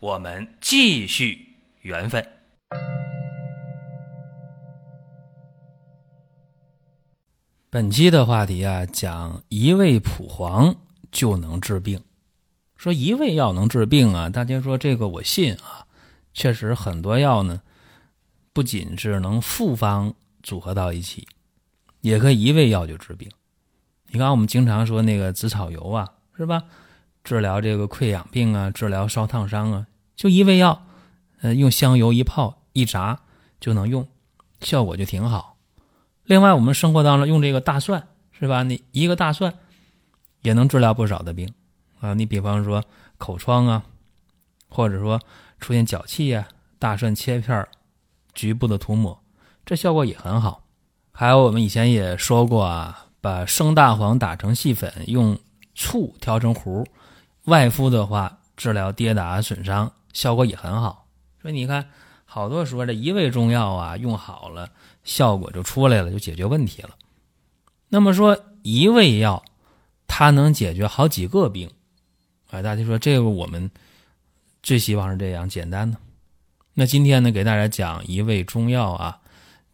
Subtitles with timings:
[0.00, 2.24] 我们继续缘分。
[7.68, 10.76] 本期的话题啊，讲一味蒲黄
[11.10, 12.00] 就能治病。
[12.76, 15.84] 说一味药能治病啊，大家说这个我信啊。
[16.32, 17.60] 确实很多药呢，
[18.52, 21.26] 不仅是能复方组合到一起，
[22.02, 23.28] 也可以一味药就治病。
[24.06, 26.62] 你看我们经常说那个紫草油啊，是吧？
[27.28, 30.86] 治疗这个溃疡病啊，治疗烧烫伤啊，就一味药，
[31.42, 33.20] 呃，用香油一泡一炸
[33.60, 34.08] 就能用，
[34.62, 35.58] 效果就挺好。
[36.24, 38.62] 另外，我们生活当中用这个大蒜，是吧？
[38.62, 39.52] 你一个大蒜
[40.40, 41.52] 也能治疗不少的病
[42.00, 42.14] 啊。
[42.14, 42.82] 你比方说
[43.18, 43.82] 口疮啊，
[44.70, 45.20] 或者说
[45.60, 46.48] 出现脚气啊，
[46.78, 47.68] 大蒜切片
[48.32, 49.20] 局部的涂抹，
[49.66, 50.64] 这效果也很好。
[51.12, 55.38] 还有我们以前也说过啊，把生大黄打成细粉，用
[55.74, 56.86] 醋调成糊，
[57.48, 61.06] 外敷的话治疗跌打损伤，效果也很好。
[61.40, 61.88] 所以你看，
[62.24, 64.70] 好多说这一味中药啊，用好了。
[65.04, 66.90] 效果就出来了，就解决问题了。
[67.88, 69.42] 那么说一味药，
[70.06, 71.70] 它能解决好几个病，
[72.50, 73.70] 哎，大家说这个我们
[74.62, 75.96] 最希望是这样简单的。
[76.74, 79.20] 那今天呢，给大家讲一味中药啊，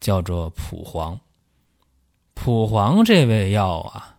[0.00, 1.18] 叫做蒲黄。
[2.34, 4.16] 蒲黄这味药啊，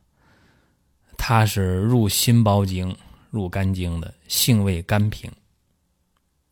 [1.17, 2.97] 它是入心包经、
[3.35, 5.31] 入肝经的，性味甘平，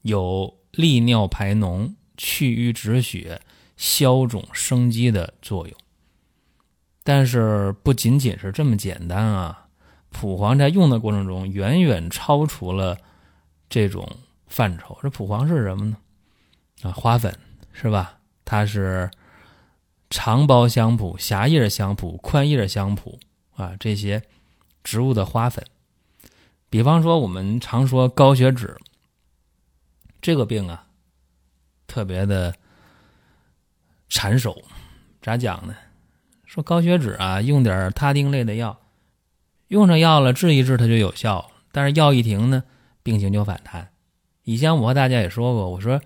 [0.04, 3.42] 有利尿排脓、去瘀止血。
[3.76, 5.76] 消肿生肌的作用，
[7.04, 9.68] 但是不仅仅是这么简单啊！
[10.12, 12.96] 蒲黄在用的过程中，远远超出了
[13.68, 14.08] 这种
[14.48, 14.98] 范畴。
[15.02, 15.98] 这蒲黄是什么呢？
[16.84, 17.36] 啊，花粉
[17.74, 18.20] 是吧？
[18.46, 19.10] 它是
[20.10, 23.20] 长苞香蒲、狭叶香蒲、宽叶香蒲
[23.56, 24.22] 啊，这些
[24.84, 25.66] 植物的花粉。
[26.74, 28.76] 比方说，我们常说高血脂
[30.20, 30.88] 这个病啊，
[31.86, 32.52] 特别的。
[34.10, 34.60] 缠手，
[35.22, 35.76] 咋讲呢？
[36.46, 38.80] 说高血脂啊，用点他汀类的药，
[39.68, 42.64] 用上药了治一治它就有效，但是药一停呢，
[43.04, 43.92] 病情就反弹。
[44.44, 46.02] 以前我和大家也说过，我说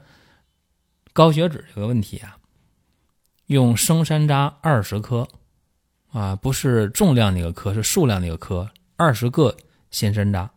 [1.13, 2.37] 高血脂这个问题啊，
[3.45, 5.25] 用生山楂二十颗
[6.11, 9.55] 啊，不是重量那个颗，是数量那个颗，二十个
[9.91, 10.49] 鲜山楂。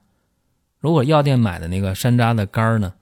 [0.81, 2.95] 如果药店买的那个山楂的干呢，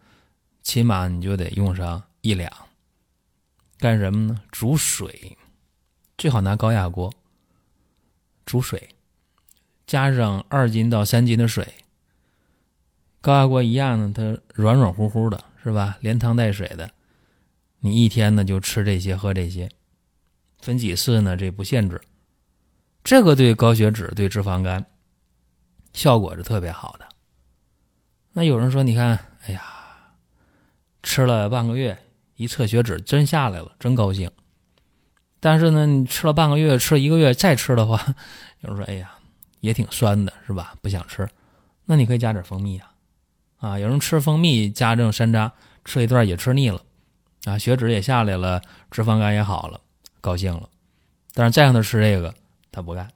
[0.63, 2.53] 起码你就得用上一两。
[3.79, 4.41] 干什么呢？
[4.51, 5.39] 煮水，
[6.17, 7.13] 最好拿高压锅
[8.45, 8.89] 煮水，
[9.87, 11.67] 加上二斤到三斤的水。
[13.21, 15.97] 高压锅一样呢，它软软乎乎的，是吧？
[16.01, 16.91] 连汤带水的。
[17.79, 19.69] 你一天呢就吃这些，喝这些，
[20.59, 21.37] 分几次呢？
[21.37, 22.01] 这不限制。
[23.05, 24.85] 这个对高血脂、对脂肪肝
[25.93, 27.08] 效果是特别好的。
[28.39, 29.19] 那有人说，你看，
[29.49, 29.61] 哎呀，
[31.03, 31.99] 吃了半个月。
[32.37, 34.31] 一测血脂真下来了，真高兴。
[35.41, 38.01] 但是呢，你吃了半个月，吃了一个月再吃的话，
[38.61, 39.11] 有人说：“哎呀，
[39.59, 40.77] 也挺酸的，是吧？
[40.81, 41.29] 不想吃。”
[41.87, 42.93] 那你可以加点蜂蜜啊，
[43.59, 45.51] 啊，有人吃蜂蜜加这种山楂，
[45.85, 46.81] 吃一段也吃腻了，
[47.43, 49.81] 啊，血脂也下来了，脂肪肝也好了，
[50.21, 50.69] 高兴了。
[51.35, 52.33] 但是再让他吃这个，
[52.71, 53.11] 他不干。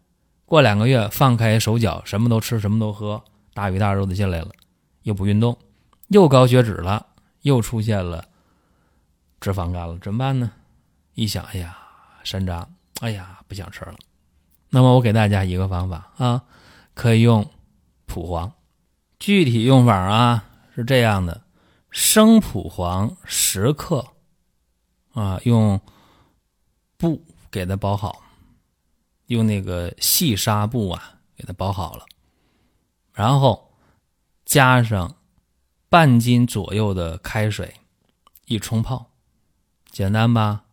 [0.47, 3.23] 过两个月放开手脚，什么都吃，什么都喝，
[3.55, 4.49] 大鱼大肉的进来了，
[5.03, 5.59] 又不运动，
[6.09, 7.07] 又高血脂了，
[7.43, 8.25] 又出现了。
[9.41, 10.53] 脂肪肝了怎么办呢？
[11.15, 11.77] 一想，哎呀，
[12.23, 12.67] 山楂，
[13.01, 13.97] 哎呀，不想吃了。
[14.71, 16.45] 那么我给大家一个方法啊，
[16.95, 17.51] 可以用
[18.07, 18.53] 蒲黄。
[19.19, 21.43] 具体用法啊是这样的：
[21.91, 24.07] 生蒲黄十克，
[25.13, 25.81] 啊，用
[26.97, 28.23] 布给它包好，
[29.27, 32.07] 用那个细纱布啊给它包好了，
[33.13, 33.72] 然后
[34.53, 35.17] 加上
[35.89, 37.77] 半斤左右的开水
[38.45, 39.11] 一冲泡。
[39.91, 40.65] 简单吧，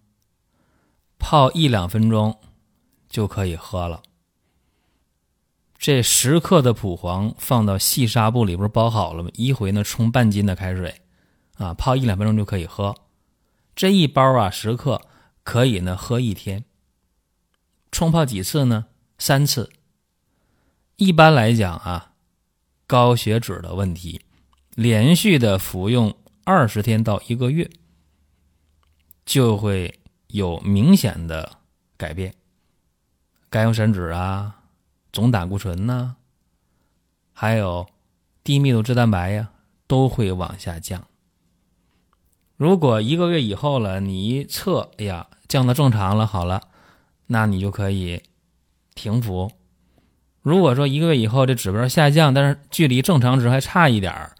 [1.17, 2.41] 泡一两分钟
[3.07, 4.03] 就可以喝了。
[5.77, 9.29] 这十克的蒲黄放到细纱布里，不是包好了吗？
[9.35, 10.99] 一回呢冲半斤的开水，
[11.55, 12.93] 啊，泡一两分钟就可以喝。
[13.77, 15.07] 这一包啊，十克
[15.45, 16.65] 可以呢喝一天。
[17.93, 18.87] 冲泡几次呢？
[19.17, 19.71] 三次。
[20.97, 22.08] 一般来讲啊，
[22.89, 24.19] 高血脂的问题，
[24.74, 26.18] 连续的服用。
[26.44, 27.69] 二十天到一个月，
[29.24, 31.59] 就会有明显的
[31.95, 32.33] 改变。
[33.47, 34.63] 甘油三酯啊，
[35.13, 36.15] 总胆固醇呐，
[37.31, 37.88] 还有
[38.44, 39.51] 低密度脂蛋白呀，
[39.85, 41.06] 都会往下降。
[42.57, 46.69] 如果一个月以后了，你一测，哎呀，降到正常了，好了，
[47.27, 48.24] 那你就可以
[48.95, 49.51] 停服。
[50.41, 54.36] 如果说一个月以后这指标下降，但是距离正常值还差一点儿，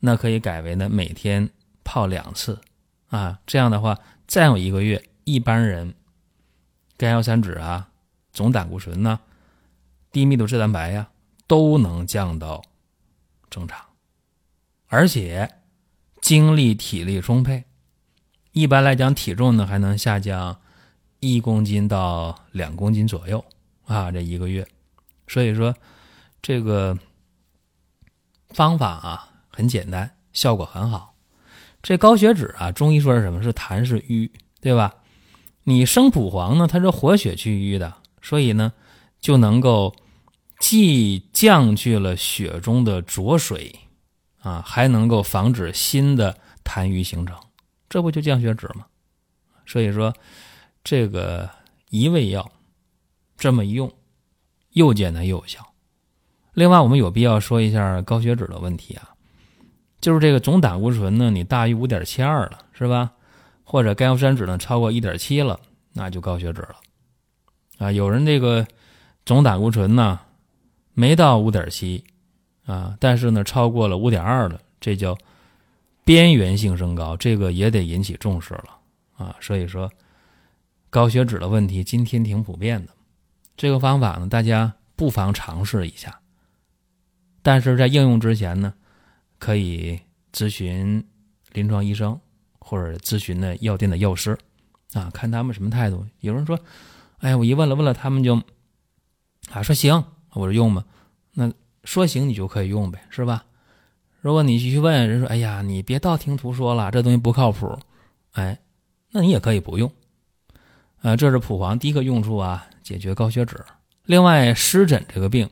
[0.00, 1.50] 那可以改为呢每天
[1.84, 2.60] 泡两次，
[3.08, 5.94] 啊，这样的话再有一个月，一般人
[6.96, 7.88] 甘油三酯啊。
[8.32, 9.20] 总胆固醇呢，
[10.12, 11.08] 低密度脂蛋白呀，
[11.46, 12.62] 都能降到
[13.48, 13.80] 正常，
[14.88, 15.54] 而且
[16.20, 17.64] 精力体力充沛。
[18.52, 20.60] 一般来讲，体重呢还能下降
[21.20, 23.42] 一公斤到两公斤左右
[23.86, 24.68] 啊，这一个月。
[25.26, 25.74] 所以说，
[26.40, 26.98] 这个
[28.50, 31.14] 方法啊很简单，效果很好。
[31.82, 33.42] 这高血脂啊，中医说是什么？
[33.42, 34.30] 是痰是瘀，
[34.60, 34.94] 对吧？
[35.64, 37.94] 你生蒲黄呢，它是活血去瘀的。
[38.22, 38.72] 所以呢，
[39.20, 39.94] 就能够
[40.58, 43.72] 既降去了血中的浊水，
[44.40, 47.38] 啊，还能够防止新的痰瘀形成，
[47.88, 48.86] 这不就降血脂吗？
[49.64, 50.12] 所以说，
[50.82, 51.48] 这个
[51.90, 52.50] 一味药
[53.36, 53.92] 这么用，
[54.76, 55.66] 又简单又有效。
[56.52, 59.14] 另外，我们有必要说一下高血脂的问题啊，
[60.02, 63.12] 就是这个总胆固醇呢，你大于五点七二了，是吧？
[63.64, 65.58] 或者甘油三酯呢超过一点七了，
[65.94, 66.76] 那就高血脂了。
[67.78, 68.66] 啊，有人这个
[69.24, 70.20] 总胆固醇呢
[70.92, 72.04] 没到五点七
[72.66, 75.16] 啊，但是呢超过了五点二了，这叫
[76.04, 78.76] 边缘性升高，这个也得引起重视了
[79.16, 79.34] 啊。
[79.40, 79.90] 所以说
[80.90, 82.92] 高血脂的问题今天挺普遍的，
[83.56, 86.20] 这个方法呢大家不妨尝试一下，
[87.42, 88.74] 但是在应用之前呢，
[89.38, 89.98] 可以
[90.32, 91.04] 咨询
[91.52, 92.18] 临床医生
[92.58, 94.38] 或者咨询的药店的药师
[94.92, 96.06] 啊，看他们什么态度。
[96.20, 96.58] 有人说。
[97.20, 98.36] 哎呀，我一问了问了，他们就
[99.50, 100.04] 啊说行，
[100.34, 100.84] 我说用吧。
[101.32, 101.50] 那
[101.82, 103.46] 说行你就可以用呗，是吧？
[104.20, 107.74] 如果你继续问人说，哎呀，你别道听途说了，这东西不靠谱，
[108.32, 108.60] 哎，
[109.12, 109.90] 那你也可以不用。
[111.02, 113.62] 啊，这是蒲黄第一个用处啊，解决高血脂。
[114.04, 115.48] 另外，湿疹这个病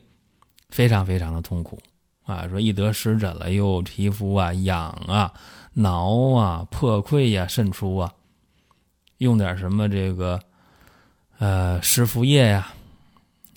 [0.69, 1.77] 非常非常的痛苦
[2.23, 5.33] 啊，说一得湿疹了，又皮肤啊痒啊、
[5.73, 8.11] 挠啊、破溃呀、渗出啊，
[9.19, 10.39] 用点什么这个。
[11.37, 12.69] 呃，湿敷液呀，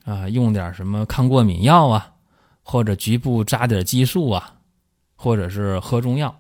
[0.05, 2.13] 啊，用点什么抗过敏药啊，
[2.61, 4.53] 或者局部扎点激素啊，
[5.15, 6.37] 或者是喝中药，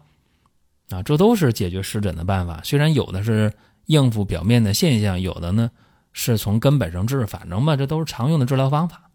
[0.90, 2.60] 啊，这都是解决湿疹的办法。
[2.64, 3.52] 虽然有的是
[3.88, 5.70] 应付表面的现象，有的呢
[6.14, 9.10] 是从根本上治，反正吧，这都是常用的治疗方法。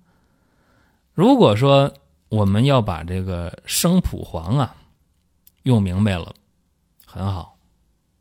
[1.13, 1.93] 如果说
[2.29, 4.75] 我们要把这个生蒲黄啊
[5.63, 6.35] 用明白了，
[7.05, 7.57] 很好。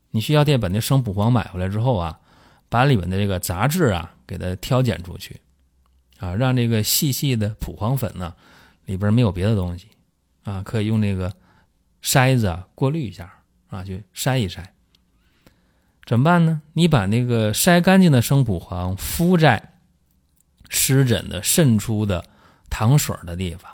[0.09, 2.19] 你去药店把那生蒲黄买回来之后啊。
[2.69, 5.39] 把里面的这个杂质啊，给它挑拣出去，
[6.17, 8.33] 啊，让这个细细的蒲黄粉呢，
[8.85, 9.89] 里边没有别的东西，
[10.43, 11.31] 啊，可以用那个
[12.01, 13.31] 筛子啊过滤一下，
[13.67, 14.65] 啊，去筛一筛。
[16.05, 16.61] 怎么办呢？
[16.73, 19.73] 你把那个筛干净的生蒲黄敷在
[20.69, 22.23] 湿疹的渗出的
[22.69, 23.71] 糖水的地方，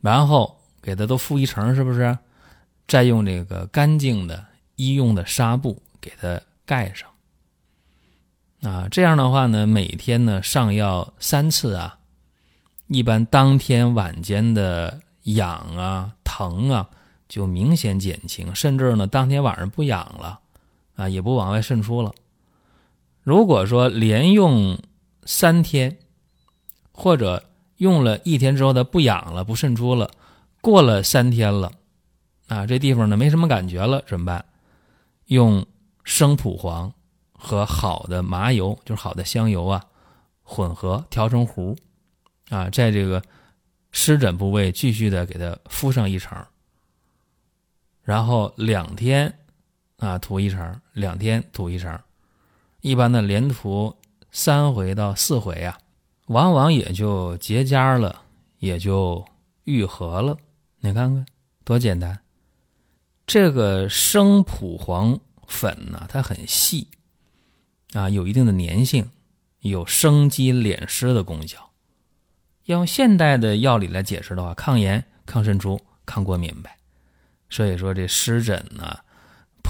[0.00, 2.16] 然后给它都敷一层，是不是？
[2.88, 4.44] 再用这个干净的
[4.76, 7.08] 医用的纱布给它盖上。
[8.62, 11.98] 啊，这样的话呢，每天呢上药三次啊，
[12.88, 16.88] 一般当天晚间的痒啊、疼啊
[17.28, 20.39] 就明显减轻，甚至呢当天晚上不痒了，
[21.00, 22.12] 啊也不往外渗出了。
[23.22, 24.78] 如果说连用
[25.24, 25.98] 三天，
[26.92, 27.44] 或者
[27.76, 30.10] 用了一天之后它不痒了、不渗出了，
[30.60, 31.72] 过了三天了，
[32.48, 34.44] 啊这地方呢没什么感觉了，怎么办？
[35.26, 35.66] 用
[36.04, 36.92] 生蒲黄。
[37.42, 39.82] 和好的麻油，就是好的香油啊，
[40.42, 41.74] 混合调成糊，
[42.50, 43.22] 啊，在这个
[43.92, 46.36] 湿疹部位继续的给它敷上一层，
[48.02, 49.38] 然后两天
[50.00, 51.96] 啊涂一层，两天涂一层，
[52.80, 53.94] 一般的连涂
[54.32, 55.78] 三回到四回啊，
[56.26, 58.22] 往往也就结痂了，
[58.58, 59.24] 也就
[59.64, 60.36] 愈合了。
[60.80, 61.24] 你看看
[61.62, 62.18] 多简单，
[63.26, 66.88] 这个生蒲黄粉呢，它很细。
[67.92, 69.10] 啊，有一定的粘性，
[69.60, 71.70] 有生肌敛湿的功效。
[72.66, 76.76] 要用现代的药理来解释的话，抗炎、抗渗出、抗过敏呗。
[77.48, 79.02] 所以说，这湿疹啊、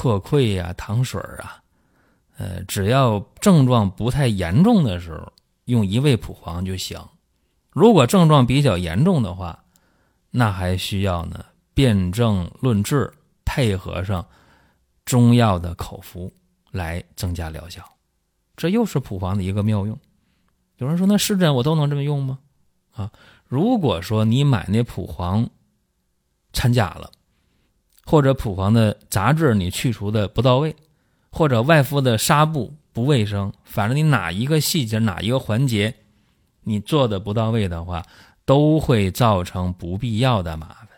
[0.01, 1.63] 破溃呀、糖水啊，
[2.39, 5.31] 呃，只要症状不太严重的时候，
[5.67, 6.99] 用一味蒲黄就行。
[7.69, 9.63] 如果症状比较严重的话，
[10.31, 13.13] 那还需要呢辨证论治，
[13.45, 14.27] 配合上
[15.05, 16.33] 中药的口服
[16.71, 17.85] 来增加疗效。
[18.57, 19.99] 这又是蒲黄的一个妙用。
[20.79, 22.39] 有人说，那湿疹我都能这么用吗？
[22.93, 23.13] 啊，
[23.45, 25.47] 如果说你买那蒲黄
[26.55, 27.11] 掺假了，
[28.05, 30.75] 或者普黄的杂质你去除的不到位，
[31.31, 35.95] 或者外敷的纱布不卫生，反正你哪一个细节哪一个环节
[36.63, 38.05] 你做的不到位的话，
[38.45, 40.89] 都会造成不必要的麻烦。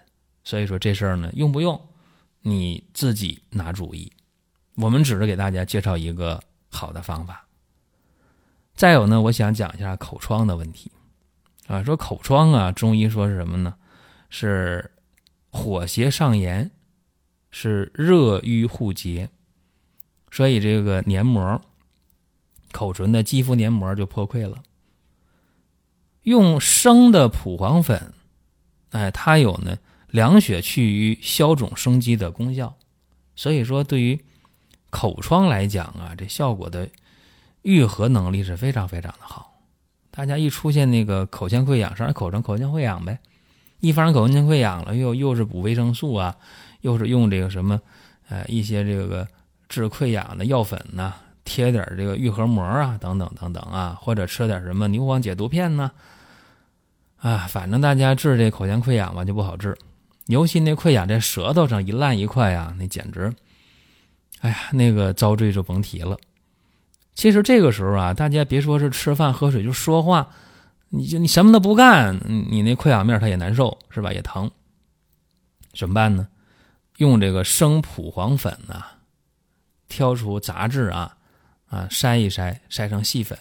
[0.45, 1.81] 所以说这事儿呢，用不用
[2.41, 4.11] 你自己拿主意。
[4.77, 7.45] 我们只是给大家介绍一个好的方法。
[8.75, 10.91] 再有呢，我想讲一下口疮的问题，
[11.67, 13.75] 啊，说口疮啊，中医说是什么呢？
[14.31, 14.91] 是
[15.51, 16.71] 火邪上炎，
[17.53, 19.31] 是热瘀互结，
[20.33, 21.63] 所以这个黏膜、
[22.73, 24.61] 口唇的肌肤黏膜就破溃了。
[26.23, 28.13] 用生的蒲黄粉，
[28.91, 29.79] 哎，它有呢
[30.09, 32.75] 凉血去瘀、消肿生肌的功效，
[33.37, 34.21] 所以说对于
[34.91, 36.89] 口疮来讲啊，这效果的。
[37.65, 39.61] 愈合能力是非常非常的好，
[40.11, 43.21] 大家一出现那个口腔溃疡，上口唇口腔溃疡呗，
[43.79, 46.37] 一发生口腔溃疡了，又又是补维生素啊，
[46.83, 47.81] 又是用这个什么，
[48.29, 49.27] 呃，一些这个
[49.69, 55.91] 治溃疡的药粉呐，贴点这个愈合膜啊，等等等等啊，或者吃点什么牛黄解毒片呢，
[57.17, 59.77] 啊，反正大家治这口腔溃疡吧就不好治，
[60.27, 63.33] 尤其那溃疡在舌头上一烂一块啊，那简直，
[64.41, 66.17] 哎呀，那个遭罪就甭提了。
[67.15, 70.29] 其实这个时候啊，大家别说是吃饭喝水，就说话，
[70.89, 72.19] 你就你什么都不干，
[72.51, 74.13] 你那溃疡面它也难受，是吧？
[74.13, 74.51] 也疼。
[75.75, 76.27] 怎么办呢？
[77.03, 78.85] 用这个生蒲黄粉呐，
[79.89, 81.17] 挑出杂质啊，
[81.67, 83.37] 啊筛一筛，筛成细粉，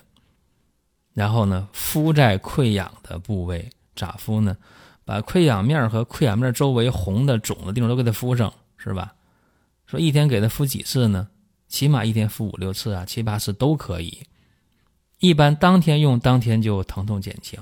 [1.14, 4.58] 然后呢敷在溃疡的部位，咋敷呢？
[5.06, 9.14] 把溃疡面和溃疡面周围红的肿的地方都给它敷上，是吧？
[9.86, 11.28] 说一天给它敷几次呢？
[11.68, 14.26] 起码一天敷五六次啊，七八次都可以。
[15.20, 17.60] 一般当天用，当天就疼痛减轻。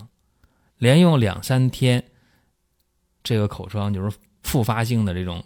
[0.77, 2.05] 连用两三天，
[3.21, 5.43] 这个口疮就是复发性的这种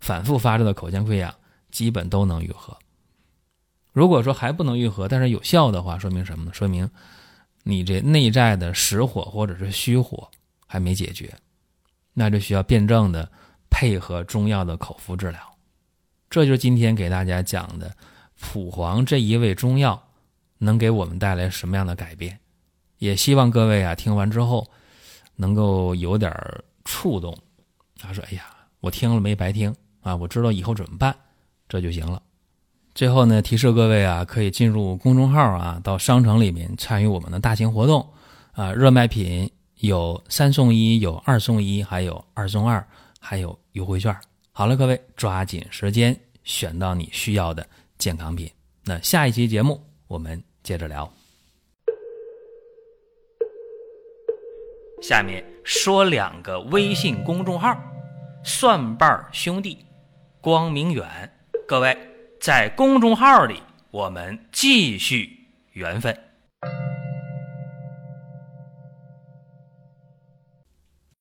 [0.00, 1.32] 反复发作的口腔溃疡，
[1.70, 2.76] 基本都能愈合。
[3.92, 6.52] 如果说还不能愈合，但是有效的话，说明什么呢？
[6.52, 6.88] 说明
[7.62, 10.28] 你这内在的实火或者是虚火
[10.66, 11.32] 还没解决，
[12.14, 13.30] 那就需要辩证的
[13.68, 15.40] 配合中药的口服治疗。
[16.28, 17.94] 这就是今天给大家讲的
[18.40, 20.00] 蒲黄这一味中药
[20.58, 22.38] 能给我们带来什么样的改变？
[22.98, 24.70] 也希望各位啊听完之后
[25.34, 26.32] 能够有点
[26.84, 27.36] 触动。
[27.98, 28.46] 他说：“哎呀，
[28.80, 30.16] 我听了没白听啊！
[30.16, 31.14] 我知道以后怎么办，
[31.68, 32.22] 这就行了。”
[32.94, 38.06] 最后呢，提示各位啊，可以进入公众号啊，到商城里面参与我们的大型活动
[38.52, 42.84] 啊，热卖品有三送一，有二送一，还有二送二，
[43.20, 44.14] 还有优惠券。
[44.50, 47.66] 好了，各位，抓紧时间选到你需要的
[47.96, 48.50] 健康品。
[48.84, 51.10] 那下一期节目我们接着聊。
[55.00, 57.74] 下面说两个微信公众号：
[58.42, 59.78] 蒜瓣兄弟、
[60.40, 61.06] 光明远。
[61.68, 61.96] 各位
[62.40, 66.29] 在公众号里，我们继续缘分。